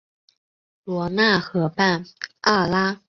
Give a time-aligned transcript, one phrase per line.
[0.83, 2.03] 罗讷河畔
[2.39, 2.99] 阿尔拉。